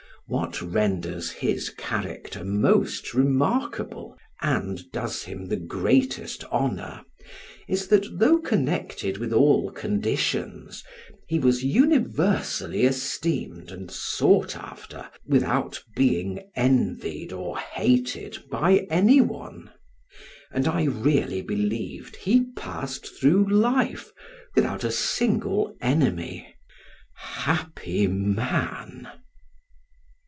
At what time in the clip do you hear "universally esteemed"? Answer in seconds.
11.65-13.71